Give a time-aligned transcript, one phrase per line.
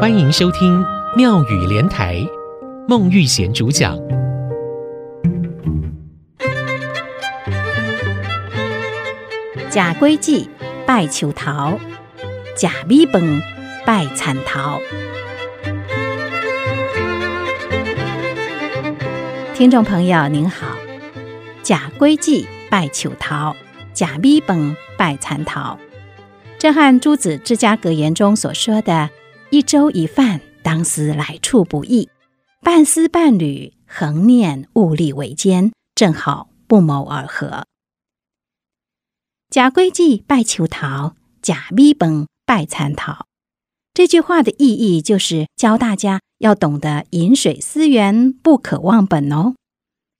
[0.00, 0.82] 欢迎收听
[1.14, 2.26] 妙语莲台，
[2.88, 3.98] 孟玉贤主讲。
[9.70, 10.48] 吃果子，
[10.86, 11.78] 拜求桃，
[12.56, 13.22] 假米饭，
[13.84, 14.80] 拜田头。
[19.54, 20.78] 听众朋友您好，
[21.62, 23.54] 吃果子，拜求桃，
[23.92, 25.76] 假米饭，拜田头。
[26.58, 29.10] 这和朱子治家格言中所说的
[29.52, 32.08] “一粥一饭，当思来处不易；
[32.60, 37.66] 半丝半缕，恒念物力维艰”正好不谋而合。
[39.50, 43.12] 吃果子，拜树头；吃米饭，拜田头。
[43.92, 49.54] 这句话的意义就是教大家要懂得饮水思源，不可忘本哦。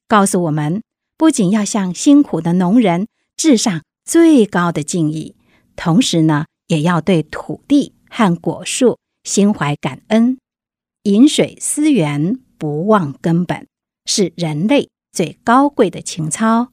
[0.09, 0.83] 告诉我们，
[1.17, 3.07] 不仅要向辛苦的农人
[3.37, 5.37] 致上最高的敬意。
[5.77, 10.39] 同时呢，也要对土地和果树心怀感恩，
[11.05, 13.67] 饮水思源，不忘根本，
[14.07, 16.73] 是人类最高贵的情操。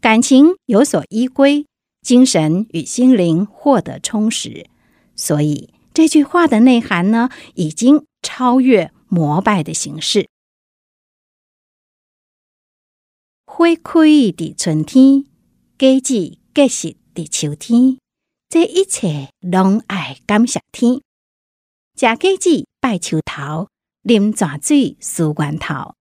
[0.00, 1.66] 感情有所依归，
[2.02, 4.68] 精神与心灵获得充实。
[5.14, 10.28] 所以这句话的内涵呢，已经超越膜拜的形式。
[13.46, 14.00] 花开
[14.36, 15.24] 的春天，
[15.78, 17.96] 果子结实的秋天。
[18.48, 21.00] 这一切拢爱感谢天，
[21.96, 23.68] 吃果子拜树头，
[24.04, 25.94] 啉泉水思源头。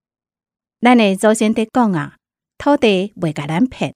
[0.82, 2.18] 咱的祖先在讲啊，
[2.58, 3.96] 土地袂甲咱骗，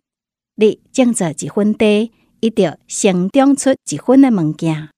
[0.55, 4.89] 你种做一分地，一定生长出一分的物件。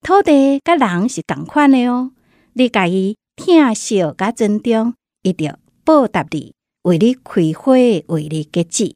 [0.00, 2.12] 土地甲人是共款的哦，
[2.54, 8.94] 你甲伊疼惜甲尊重，一定报答你，为你开花，为你结籽。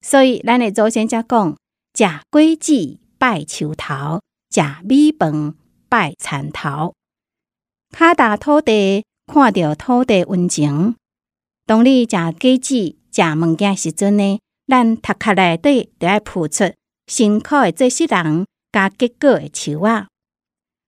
[0.00, 1.56] 所以，咱的祖先才讲。
[1.92, 5.56] 吃果子拜树头，吃米饭
[5.90, 6.94] 拜田头。
[7.90, 10.94] 脚踏土地，看到土地温情。
[11.66, 16.72] 当你吃果子、吃物件时阵呢，咱头壳内底就要铺出
[17.08, 20.06] 辛苦的这些人加结果的树啊。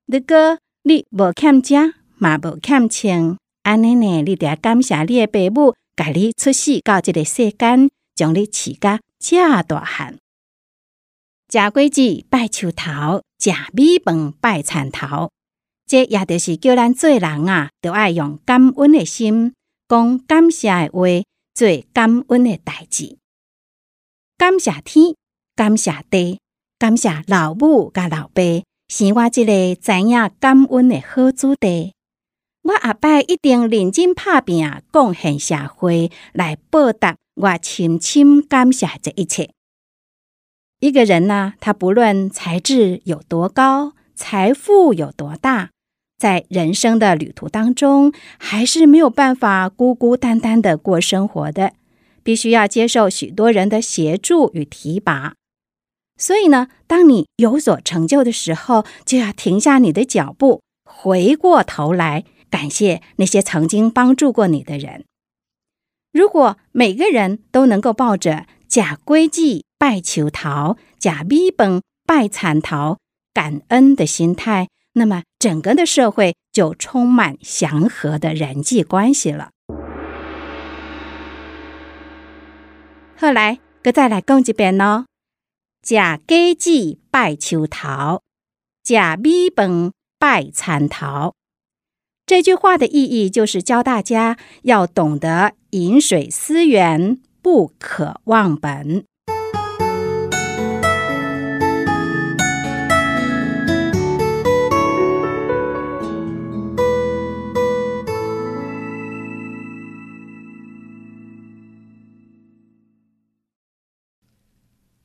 [0.07, 1.75] 如果你无欠吃，
[2.19, 10.22] 嘛无欠穿，安尼呢，你就要感谢你的父母，甲你出世到这个世间，将你饲甲遮大汉。
[11.53, 15.31] 食果子拜树头，食米饭拜蚕头，
[15.87, 19.53] 这也就是叫咱做人啊，都爱用感恩的心，
[19.87, 21.07] 讲感谢的话，
[21.53, 23.19] 做感恩的代志。
[24.39, 25.15] 感谢天，
[25.55, 26.39] 感谢地，
[26.79, 28.43] 感谢老母甲老爸，
[28.89, 31.93] 生我这个知影感恩的好子弟。
[32.63, 39.51] 我后摆一定认真拍拼，贡献社会，来报答我深深感谢这一切。
[40.83, 45.71] 一个人呢，他不论才智有多高，财富有多大，
[46.19, 51.75] 在人生的旅途当中，还是没有办法孤孤单单的过生活的，
[52.25, 55.35] 必须要接受许多人的协助与提拔。
[56.19, 65.05] 所以呢，当你有所成就的时候，就要停下你的脚步，回过头来感谢那些曾经帮助过你的人。
[66.13, 72.99] 如果每个人都能够抱着假规矩拜求桃假米饭拜参桃，
[73.35, 79.51] 感恩的心态，那么整个的社会就充满祥和的人际关系了。
[83.19, 85.07] 后来，哥再来讲一遍喽：
[85.83, 88.23] 吃果子拜求桃，
[88.85, 91.35] 假米饭拜参桃。
[92.25, 97.21] 这句话的意义就是教大家要懂得饮水思源。
[97.43, 99.05] 不可忘本。